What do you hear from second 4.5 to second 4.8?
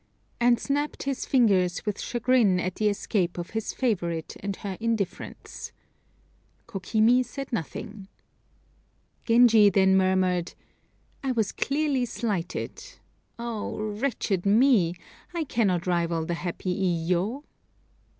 her